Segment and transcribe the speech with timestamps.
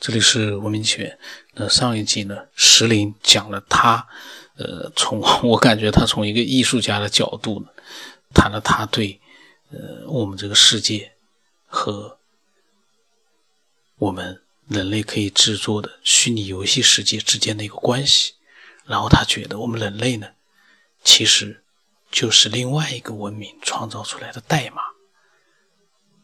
[0.00, 1.18] 这里是文明起源。
[1.54, 4.06] 那上一集呢，石林讲了他，
[4.56, 7.66] 呃，从我感觉他从一个艺术家的角度呢，
[8.32, 9.20] 谈了他对，
[9.72, 11.12] 呃，我们这个世界
[11.66, 12.18] 和
[13.96, 18.34] 我们人类可以制作的虚拟游戏世界之间的一个关系。
[18.86, 20.28] 然后他觉得我们人类呢，
[21.02, 21.64] 其实
[22.10, 24.80] 就是另外一个文明创造出来的代码，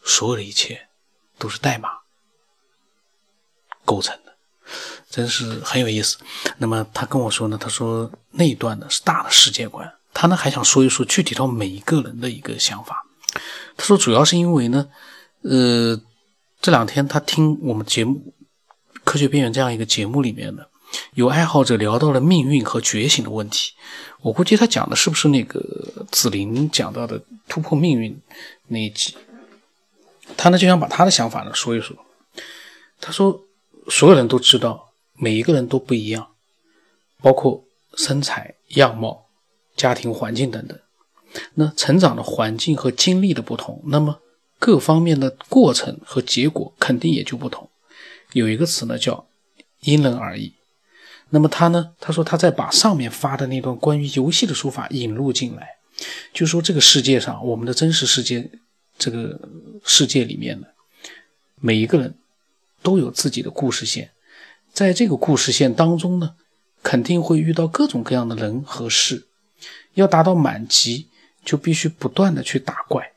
[0.04, 0.88] 所有的一切
[1.38, 2.03] 都是代码。
[3.94, 4.34] 构成的，
[5.08, 6.18] 真是很有意思。
[6.58, 13.06] 那么他跟我说呢，他说那一段呢是大的世界观，他呢还想说一说具体到每一个人的一个想法。
[13.76, 14.88] 他说主要是因为呢，
[15.42, 16.00] 呃，
[16.60, 18.34] 这两天他听我们节目
[19.04, 20.64] 《科学边缘》这样一个节目里面呢，
[21.14, 23.74] 有爱好者聊到了命运和觉醒的问题。
[24.22, 25.62] 我估计他讲的是不是那个
[26.10, 28.20] 紫菱讲到的突破命运
[28.66, 29.14] 那一集？
[30.36, 31.96] 他呢就想把他的想法呢说一说。
[33.00, 33.40] 他说。
[33.88, 36.28] 所有人都知道，每一个人都不一样，
[37.20, 37.64] 包括
[37.96, 39.26] 身材、样貌、
[39.76, 40.78] 家庭环境等等。
[41.54, 44.20] 那成长的环境和经历的不同，那么
[44.58, 47.68] 各方面的过程和结果肯定也就不同。
[48.32, 49.26] 有一个词呢叫
[49.82, 50.54] “因人而异”。
[51.30, 55.68] 那么他呢，他说他在把上面发的那段关于游戏的说法引入进来，
[56.32, 58.50] 就说这个世界上，我们的真实世界，
[58.96, 59.40] 这个
[59.84, 60.66] 世界里面呢，
[61.60, 62.14] 每一个人。
[62.84, 64.12] 都有自己的故事线，
[64.72, 66.34] 在这个故事线当中呢，
[66.82, 69.26] 肯定会遇到各种各样的人和事。
[69.94, 71.08] 要达到满级，
[71.44, 73.12] 就必须不断的去打怪。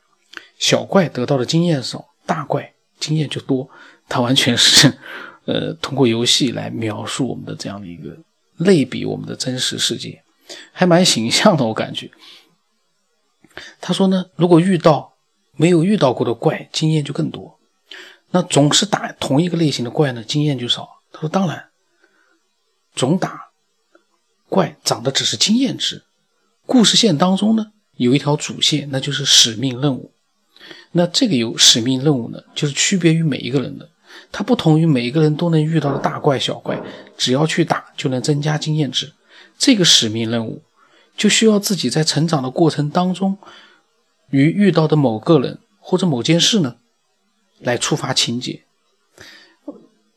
[0.58, 3.68] 小怪得到的经验少，大怪经验就多。
[4.08, 4.98] 它完全是，
[5.44, 8.16] 呃，通过游戏来描述我们的这样的一个
[8.56, 10.22] 类比我们的真实世界，
[10.72, 12.10] 还蛮形象的，我感觉。
[13.82, 15.12] 他说呢，如果遇到
[15.56, 17.57] 没有遇到过的怪，经验就更多。
[18.30, 21.00] 那总是打同一个类型的怪呢，经验就少。
[21.10, 21.68] 他说：“当然，
[22.94, 23.48] 总打
[24.48, 26.04] 怪涨的只是经验值。
[26.66, 30.12] 故事线当中呢，有一条主线，那就是使命任务。
[30.92, 33.88] 那这个有使命任务呢，就是区别于每一个人的，
[34.30, 36.78] 它不同于每一个人都能遇到的大怪小怪，
[37.16, 39.14] 只要去打就能增加经验值。
[39.56, 40.62] 这个使命任务
[41.16, 43.38] 就需要自己在成长的过程当中，
[44.28, 46.76] 与遇到的某个人或者某件事呢。”
[47.60, 48.62] 来触发情节。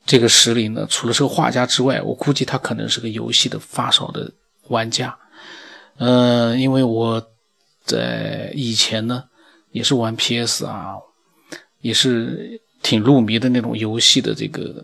[0.03, 4.31] 这个石林呢，除了是个画家之外，我估计他可能是个游戏的发烧的
[4.67, 5.15] 玩家。
[5.97, 7.23] 嗯，因为我
[7.85, 9.23] 在以前呢，
[9.71, 10.95] 也是玩 PS 啊，
[11.81, 14.83] 也是挺入迷的那种游戏的这个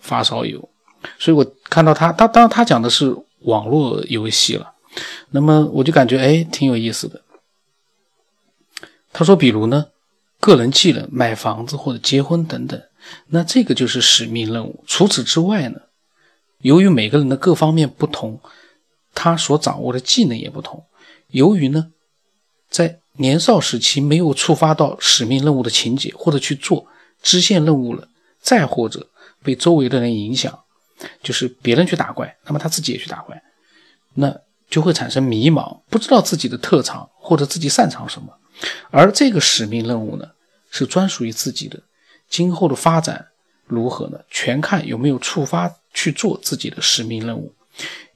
[0.00, 0.68] 发烧友。
[1.18, 4.72] 所以我看到他，他当然他讲的是网络游戏了，
[5.30, 7.22] 那么我就感觉哎，挺有意思的。
[9.12, 9.86] 他说，比如呢。
[10.42, 12.82] 个人技能、买房子或者结婚等等，
[13.28, 14.82] 那这个就是使命任务。
[14.88, 15.80] 除此之外呢，
[16.62, 18.40] 由于每个人的各方面不同，
[19.14, 20.84] 他所掌握的技能也不同。
[21.28, 21.92] 由于呢，
[22.68, 26.88] 在年少时期没有触发到使命任务的情节，或者去做
[27.22, 28.08] 支线任务了，
[28.40, 29.08] 再或者
[29.44, 30.58] 被周围的人影响，
[31.22, 33.40] 就是别人去打怪，那么他自己也去打怪，
[34.14, 34.36] 那
[34.68, 38.36] 就会产生迷茫，不知道自己的特长或者自己擅长什么。
[38.90, 40.28] 而这个使命任务呢，
[40.72, 41.80] 是专属于自己的，
[42.28, 43.28] 今后的发展
[43.66, 44.18] 如何呢？
[44.30, 47.54] 全看有没有触发去做自己的使命任务。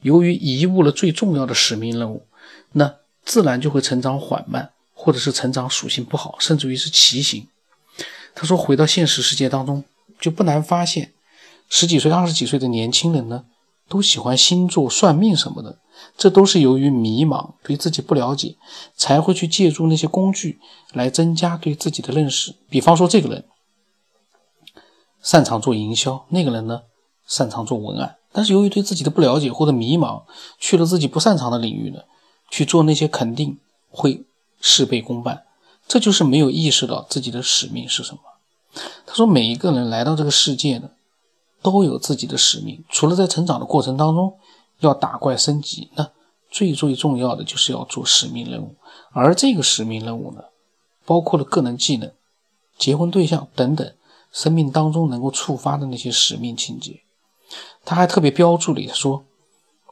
[0.00, 2.26] 由于遗误了最重要的使命任务，
[2.72, 7.46] 那自然就会成长缓慢，或者是成长属性不好，甚至于是畸形。
[8.34, 9.84] 他说，回到现实世界当中，
[10.18, 11.12] 就不难发现，
[11.68, 13.44] 十几岁、二十几岁的年轻人呢，
[13.88, 15.78] 都喜欢星座、算命什么的。
[16.16, 18.56] 这都是由于迷茫，对自己不了解，
[18.94, 20.58] 才会去借助那些工具
[20.92, 22.54] 来增加对自己的认识。
[22.70, 23.44] 比方说，这个人
[25.22, 26.82] 擅长做营销，那个人呢
[27.26, 30.22] 擅长做文案，但是由于对自己的不了解或者迷茫，
[30.58, 32.00] 去了自己不擅长的领域呢，
[32.50, 33.58] 去做那些肯定
[33.90, 34.24] 会
[34.60, 35.44] 事倍功半。
[35.86, 38.20] 这就是没有意识到自己的使命是什么。
[39.04, 40.90] 他说，每一个人来到这个世界呢，
[41.62, 44.38] 都有自己的使命，除了在成长的过程当中。
[44.80, 46.10] 要打怪升级，那
[46.50, 48.74] 最最重要的就是要做使命任务，
[49.12, 50.44] 而这个使命任务呢，
[51.04, 52.12] 包括了个人技能、
[52.78, 53.92] 结婚对象等等，
[54.32, 57.00] 生命当中能够触发的那些使命情节。
[57.84, 59.24] 他还特别标注了说，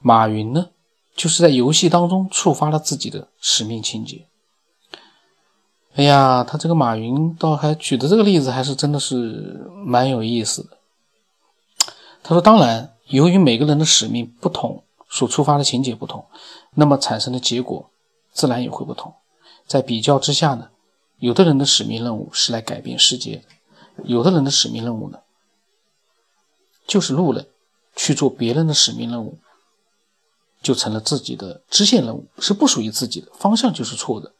[0.00, 0.70] 马云呢，
[1.14, 4.26] 就是在游戏当中触发了自己的使命情节。
[5.94, 10.76] 哎呀，他这个马云倒还举的这个例子还是真的是蛮有意思的。
[12.22, 12.93] 他说，当然。
[13.08, 16.24] 由于每个人的使命不同，所触发的情节不同，
[16.74, 17.90] 那么产生的结果
[18.32, 19.14] 自然也会不同。
[19.66, 20.70] 在比较之下呢，
[21.18, 23.44] 有的人的使命任务是来改变世界，
[24.04, 25.18] 有的人的使命任务呢
[26.86, 27.46] 就是路人，
[27.96, 29.38] 去做别人的使命任务，
[30.62, 34.32] 就成了自己的支线任务，是不属于自己的，方向就是错的。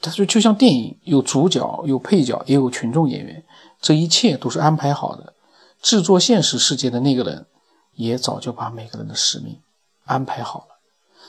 [0.00, 3.44] 但是，就像电影有主角、有配角，也有群众演员，
[3.80, 5.34] 这一切都是安排好的。
[5.80, 7.46] 制作现实世界的那个人，
[7.94, 9.60] 也早就把每个人的使命
[10.04, 10.78] 安排好了。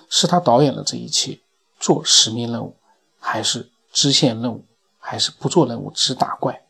[0.09, 1.39] 是他导演了这一切，
[1.79, 2.75] 做使命任务，
[3.19, 4.65] 还是支线任务，
[4.99, 6.65] 还是不做任务只打怪，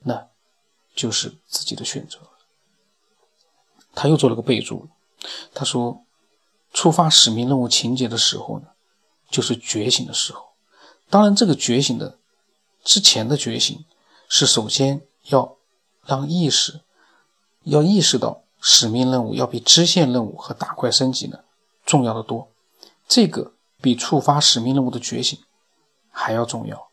[0.00, 0.28] 那
[0.94, 2.18] 就是自己的选择。
[3.94, 4.88] 他又做了个备注，
[5.52, 6.04] 他说
[6.72, 8.68] ：“触发使命任务情节的时候呢，
[9.30, 10.50] 就是觉醒的时候。
[11.08, 12.18] 当然，这个觉醒的
[12.84, 13.84] 之前的觉醒，
[14.28, 15.56] 是首先要
[16.04, 16.80] 让意识
[17.64, 21.40] 要意识到使命任务要比支线任务和打怪升级呢
[21.84, 22.48] 重要的多。”
[23.08, 25.38] 这个比触发使命任务的觉醒
[26.10, 26.90] 还要重要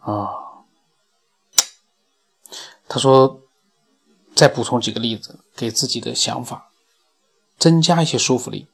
[0.00, 0.64] 啊！
[2.88, 3.42] 他说
[4.34, 6.70] ：“再补充几个例子，给自己的想法
[7.58, 8.66] 增加一些说服力。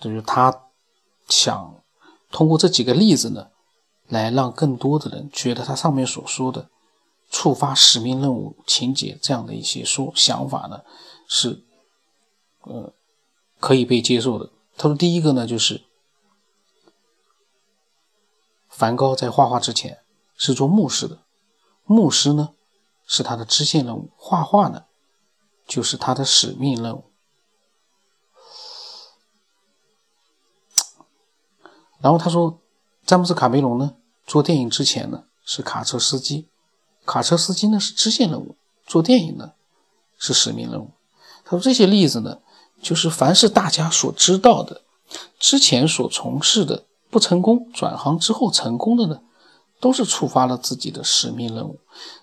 [0.00, 0.64] 就是他
[1.28, 1.82] 想
[2.30, 3.50] 通过这几个例子呢，
[4.06, 6.70] 来让更多的人觉得他上面所说的
[7.30, 10.82] 触发使命任务情节这样的一些说想法呢
[11.26, 11.64] 是。”
[12.62, 12.92] 呃，
[13.60, 14.50] 可以被接受的。
[14.76, 15.84] 他说，第一个呢，就是
[18.68, 20.00] 梵高在画画之前
[20.36, 21.22] 是做牧师的，
[21.84, 22.50] 牧师呢
[23.06, 24.84] 是他的支线任务，画画呢
[25.66, 27.04] 就是他的使命任务。
[32.00, 32.60] 然后他说，
[33.06, 33.96] 詹姆斯卡梅隆呢
[34.26, 36.50] 做电影之前呢是卡车司机，
[37.08, 38.54] 卡车司机呢是支线任务，
[38.86, 39.52] 做电影呢
[40.18, 40.90] 是使命任务。
[41.44, 42.38] 他说这些例子呢。
[42.80, 44.82] 就是凡是大家所知道的，
[45.40, 49.20] 之前所从事的不成功，转行之后成功的呢，
[49.80, 51.80] 都是触发了自己的使命任务。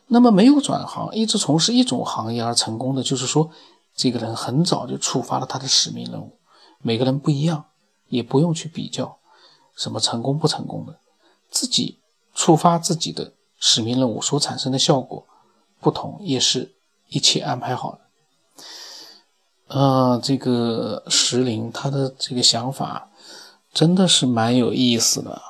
[0.08, 3.52] 那么没有转行，一直从事一种行业而成功的，就是说
[3.98, 6.38] 这个人很早就触发了他的使命任务。
[6.82, 7.66] 每个人不一样，
[8.08, 9.18] 也不用去比较
[9.76, 10.98] 什么成功不成功的，
[11.52, 12.00] 自己
[12.34, 13.34] 触发自己的
[13.68, 15.26] 使命任务所产生的效果
[15.82, 16.76] 不同，也是
[17.08, 18.02] 一切安排好的。
[19.66, 23.10] 呃，这个石林他的这个想法
[23.74, 25.42] 真的是蛮有意思的，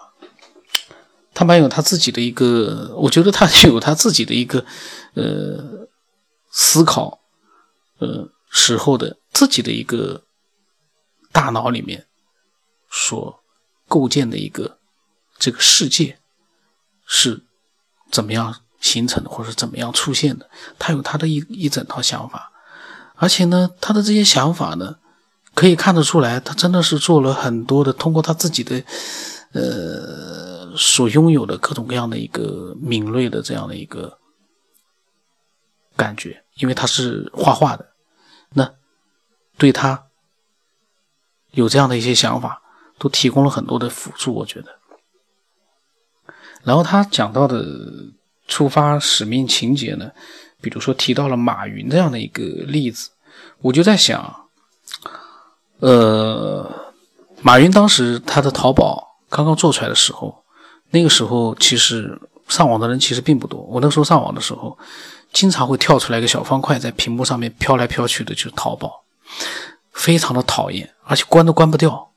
[1.33, 4.65] 他蛮有他自己的一个，我觉得他 有他自己的一个
[5.15, 5.85] 呃
[6.50, 7.19] 思考，
[8.00, 10.23] 呃时候的自己的一个
[11.33, 12.07] 大脑里面
[12.89, 13.44] 所
[13.89, 14.79] 构建的一个
[15.38, 16.17] 这个世界
[17.06, 17.44] 是
[18.12, 22.52] 怎么样形成的，或者怎么样出现的，他有他的一一整套想法。
[23.16, 24.98] 而且呢，他的这些想法呢，
[25.54, 28.84] 可以看得出来，他真的是做了很多的，通过他自己的，
[29.54, 34.19] 呃，所拥有的各种各样的一个敏锐的这样的一个
[35.96, 37.88] 感觉，因为他是画画的，
[38.50, 38.69] 那
[39.58, 40.08] 对他
[41.51, 42.62] 有这样的一些想法，
[43.00, 44.78] 都提供了很多的辅助，我觉得。
[46.65, 47.63] 然后他讲到的
[48.47, 50.12] 触发使命情节呢？
[50.62, 53.12] 比如说提到了马云这样的一个例子，
[53.62, 54.35] 我就在想，
[55.79, 56.67] 呃，
[57.41, 60.44] 马云当时他的淘宝刚刚做出来的时候，
[60.89, 63.62] 那个时候其实上网的人其实并不多。
[63.62, 64.75] 我那时候上网的时候，
[65.31, 69.03] 经常会跳出来一个小方块在屏幕上面飘来飘去的，就是淘宝，
[69.91, 72.10] 非常的讨厌，而且关都关不掉。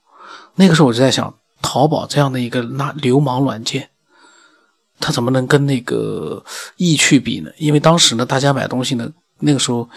[0.55, 3.89] 那个时候我就在想，淘宝这样的一个那流氓软件。
[4.99, 6.43] 他怎么能跟那个
[6.75, 7.49] 易趣比呢？
[7.57, 9.89] 因为当时呢，大家买东西呢，那个时候，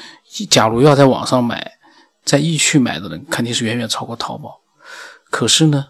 [0.48, 1.78] 假如要在网上买，
[2.24, 4.60] 在易趣买的人肯定是远远超过淘宝。
[5.30, 5.88] 可是呢，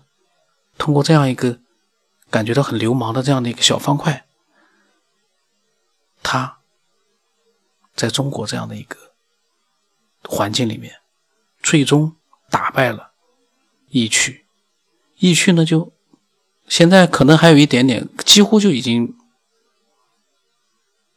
[0.78, 1.58] 通过这样一个
[2.30, 4.24] 感觉到很流氓的这样的一个小方块，
[6.22, 6.58] 他
[7.94, 8.96] 在中国这样的一个
[10.24, 11.00] 环境里面，
[11.62, 12.16] 最终
[12.50, 13.12] 打败了
[13.90, 14.46] 易趣。
[15.18, 15.92] 易趣呢就。
[16.72, 19.14] 现在可能还有一点点，几乎就已经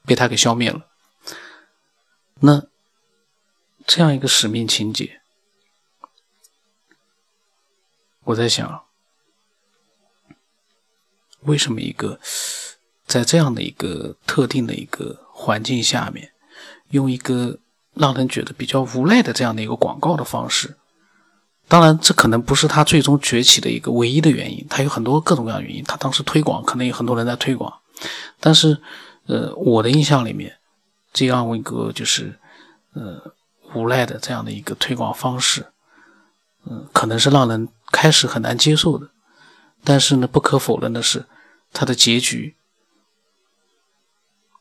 [0.05, 0.85] 被他给消灭了。
[2.41, 2.65] 那
[3.87, 5.21] 这样一个使命情节，
[8.25, 8.83] 我在想，
[11.43, 12.19] 为什么一个
[13.05, 16.33] 在这样的一个特定的一个环境下面，
[16.89, 17.59] 用一个
[17.93, 20.75] 让人觉得比较无奈的这样的一个广告的方式？
[21.67, 25.83] 当然，这可能不是他最终崛起的一个唯一的原因，他有很多各种各样原因。
[25.83, 27.73] 他当时推广，可能有很多人在推广，
[28.39, 28.79] 但是，
[29.25, 30.57] 呃，我的印象里面，
[31.11, 32.39] 这样一个就是，
[32.93, 33.33] 呃，
[33.73, 35.65] 无赖的这样的一个推广方式，
[36.69, 39.09] 嗯，可能是让人开始很难接受的。
[39.83, 41.25] 但是呢，不可否认的是，
[41.73, 42.55] 他的结局，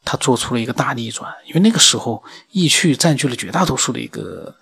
[0.05, 4.57] 他做出了一个大逆转，因为那个时候易趣占据了绝大多数的一个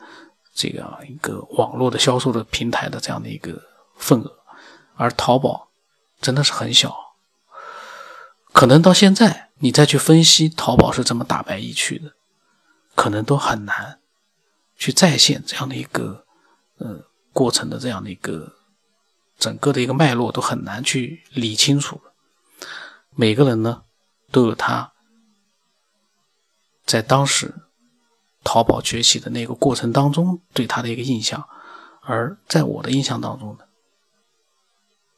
[0.55, 3.63] 这样一个网络的销售的平台的这样的一个
[3.97, 4.39] 份额，
[4.95, 5.71] 而淘宝
[6.21, 6.95] 真的是很小，
[8.53, 12.13] 可能到现在你再去分析淘宝是怎么打败易趣的，
[12.95, 14.01] 可能都很难
[14.77, 16.27] 去再现这样的一个
[16.79, 18.57] 呃过程的这样的一个
[19.39, 22.01] 整个的一个脉络都很难去理清楚
[23.15, 23.83] 每个人呢
[24.31, 24.93] 都有他。
[26.85, 27.55] 在当时，
[28.45, 31.49] 淘宝崛起的那个过程当中，对他的一个印象，
[32.01, 33.65] 而在我的印象当中呢，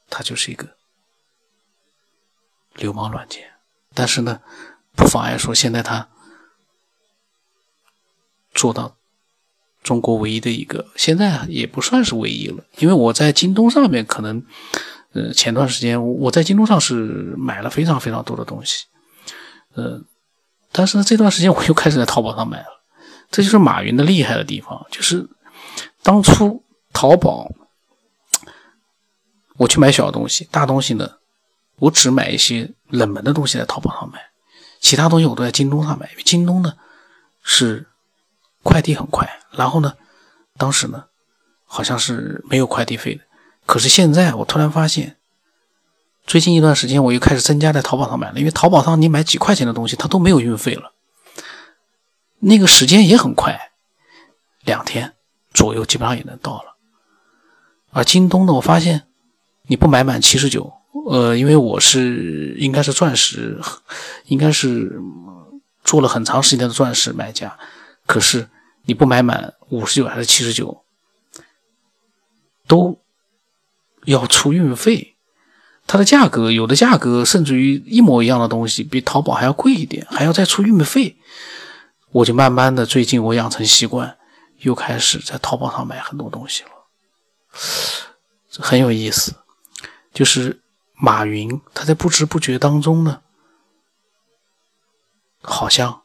[0.09, 0.76] 他就是一个
[2.75, 3.52] 流氓软件。
[3.95, 4.40] 但是呢，
[4.95, 6.09] 不妨碍说，现在他
[8.52, 8.97] 做到
[9.83, 14.45] 中国唯一的一个，现在也不算是唯一了，因为我在京东上面可能，
[15.12, 18.87] 呃，前段时间我在京东上是买了非常非常多的东西，
[19.75, 20.02] 呃。
[20.76, 22.83] 但是呢，这段时间我又开始在淘宝上买了，
[23.31, 24.87] 这就是马云的厉害的地方。
[24.90, 25.28] 就是
[26.02, 26.62] 当初
[26.93, 27.50] 淘宝，
[29.57, 31.19] 我去买小东西，大东西呢，
[31.76, 34.19] 我只买一些冷门的东西在淘宝上买，
[34.81, 36.11] 其他东西我都在京东上买。
[36.11, 36.75] 因为京东呢
[37.43, 37.87] 是
[38.62, 39.95] 快递很快，然后呢，
[40.57, 41.04] 当时呢
[41.64, 43.23] 好像是没有快递费的。
[43.66, 45.16] 可是现在我突然发现。
[46.26, 50.93] 最近一段时间，我又开始增加在淘宝上买了，因为淘宝上你买几块钱的东西，它都没有运费了。
[52.44, 53.72] 那个时间也很快，
[54.64, 55.14] 两天
[55.52, 56.76] 左右基本上也能到了。
[57.90, 59.04] 而京东呢，我发现
[59.66, 60.72] 你不买满七十九，
[61.06, 63.58] 呃，因为我是应该是钻石，
[64.26, 65.00] 应该是
[65.84, 67.58] 做了很长时间的钻石买家，
[68.04, 68.48] 可是
[68.84, 70.84] 你不买满五十九还是七十九，
[72.66, 73.00] 都
[74.04, 75.16] 要出运费。
[75.86, 81.16] 它的价格有的价格甚至于一模一样的东西比淘宝还要贵一点，还要再出运费。
[82.14, 84.16] 我就慢慢的最近我养成习惯，
[84.59, 86.71] 又开始在淘宝上买很多东西了，
[88.61, 89.35] 很有意思。
[90.12, 90.62] 就是
[90.94, 93.21] 马云他在不知不觉当中呢，
[95.40, 96.04] 好像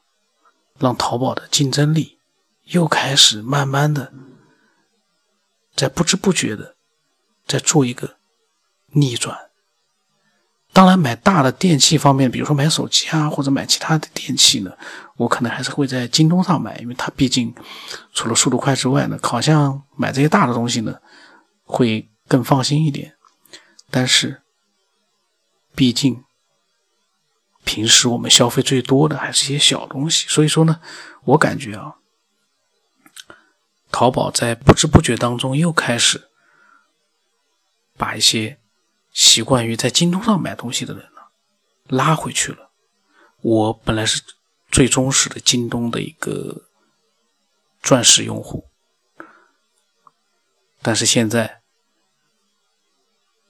[0.78, 2.18] 让淘宝的竞争力
[2.64, 4.12] 又开始慢慢的
[5.76, 6.74] 在不知不觉的
[7.46, 8.16] 在做一个
[8.86, 9.49] 逆转。
[10.72, 14.70] 当然，买大的电器方面，比如说买手机啊，或者买其他的电器呢，
[15.16, 17.52] 我可能还是会在京东上买，因为它毕竟
[18.14, 20.94] 除了速度快之外呢，好像买这些大的东西呢
[21.64, 23.16] 会更放心一点。
[23.90, 24.42] 但是，
[25.74, 26.22] 毕竟
[27.64, 30.80] 平时我们消费最多的还是一些小东西，所以说呢，
[31.24, 31.96] 我感觉啊，
[33.90, 36.30] 淘宝在不知不觉当中又开始
[37.98, 38.59] 把一些。
[39.20, 41.20] 习惯于在京东上买东西的人呢，
[41.88, 42.70] 拉回去了。
[43.42, 44.22] 我本来是
[44.70, 46.62] 最忠实的京东的一个
[47.82, 48.66] 钻石用户，
[50.80, 51.60] 但是现在，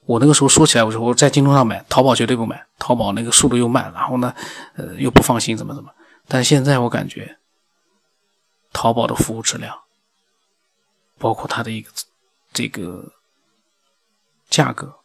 [0.01, 4.35] 我那个时候说起来，我说我在京东上买，淘宝绝对不买，淘宝那个速度又慢，然后呢，
[4.75, 5.95] 呃，又不放心，怎么怎么。
[6.27, 7.39] 但现在我感觉，
[8.73, 9.83] 淘宝的服务质量，
[11.17, 11.89] 包括它的一个
[12.51, 13.13] 这个
[14.49, 14.97] 价格。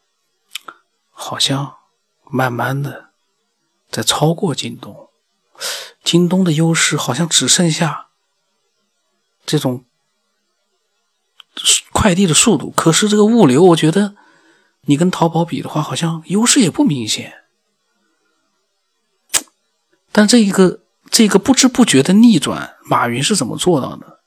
[1.18, 1.76] 好像
[2.30, 3.08] 慢慢的
[3.90, 5.08] 在超过京东，
[6.04, 8.08] 京东的优势好像只剩下
[9.46, 9.84] 这种
[11.90, 12.70] 快递的速度。
[12.70, 14.14] 可是这个物流，我觉得
[14.82, 17.44] 你跟淘宝比的话，好像优势也不明显。
[20.12, 24.20] 但这一个这个不知不觉的逆转，马云是怎么做到的？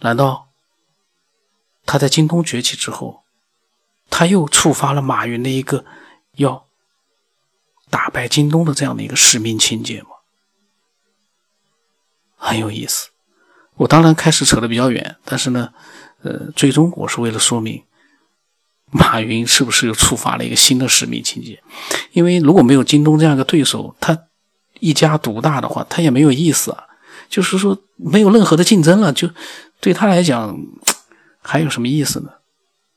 [0.00, 0.48] 难道
[1.86, 3.22] 他在京东崛起之后，
[4.10, 5.84] 他又触发了马云的一个？
[6.38, 6.64] 要
[7.90, 10.08] 打败京东的这样的一个使命情节吗？
[12.36, 13.10] 很有意思。
[13.76, 15.72] 我当然开始扯得比较远，但是呢，
[16.22, 17.82] 呃，最终我是为了说明
[18.90, 21.62] 马云是不是又触发了一个新的使命情节。
[22.12, 24.26] 因为如果没有京东这样一个对手，他
[24.80, 26.84] 一家独大的话，他也没有意思啊。
[27.28, 29.28] 就是说，没有任何的竞争了，就
[29.80, 30.58] 对他来讲
[31.42, 32.30] 还有什么意思呢？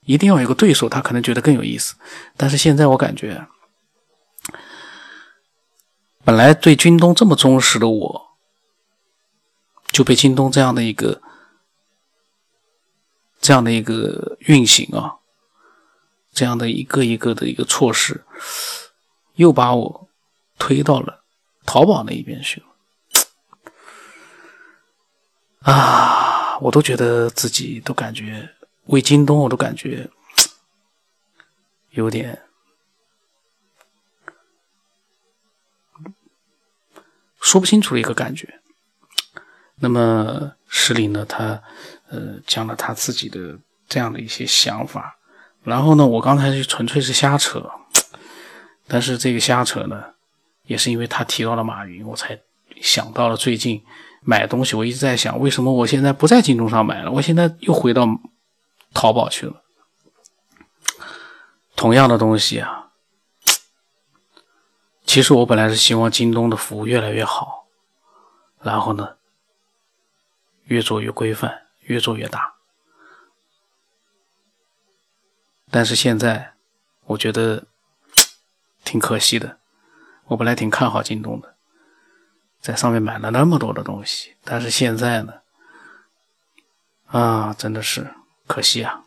[0.06, 1.96] 一定要有个对手，他可能觉得更有意思。
[2.36, 3.48] 但是现在我感觉，
[6.24, 8.32] 本来对京东这么忠实的我，
[9.88, 11.22] 就被京东这样的一个、
[13.40, 15.18] 这样的一个运行啊，
[16.34, 18.24] 这样的一个一个的一个措施，
[19.36, 20.10] 又把我
[20.58, 21.24] 推到了
[21.66, 22.68] 淘宝那一边去了。
[25.62, 28.50] 啊，我都觉得自己都感觉。
[28.86, 30.10] 为京东，我都感觉
[31.92, 32.42] 有点
[37.40, 38.60] 说不清楚的一个感觉。
[39.84, 41.62] 那么石林呢，他
[42.10, 43.58] 呃讲了他自己的
[43.88, 45.18] 这样的一些想法，
[45.64, 47.72] 然后呢，我刚才就纯粹是瞎扯，
[48.88, 50.14] 但是这个瞎扯呢，
[50.66, 52.40] 也是因为他提到了马云，我才
[52.80, 53.84] 想到了最近
[54.22, 58.06] 买东西，我一直在想，为什么我现在不在京东上买了，我现在又回到
[58.94, 59.64] 淘宝去了。
[61.76, 62.92] 同样的东西啊，
[65.06, 67.68] 其实我本来是希望京东的服务越来越好，
[68.60, 69.18] 然后呢，
[70.66, 72.54] 越做越规范，越做越大。
[75.72, 76.54] 但是现在，
[77.06, 77.66] 我觉得
[78.84, 79.58] 挺可惜的。
[80.26, 81.56] 我本来挺看好京东的，
[82.62, 85.42] 在上面买了那么多的东西，但是现在呢，
[87.08, 88.14] 啊，真的是
[88.52, 89.02] 可惜啊。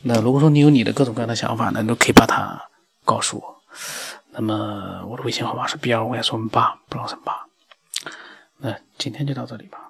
[0.00, 2.58] 那如果说你有你的各种各样的想法呢，都可以把它
[3.04, 3.62] 告诉我。
[4.30, 7.46] 那么我的微信号码是 B 二五 S 八，不知道什么八。
[8.56, 9.87] 那今天就到这里吧。